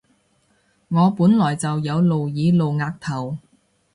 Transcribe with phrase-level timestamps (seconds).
[0.87, 3.37] 我本來就有露耳露額頭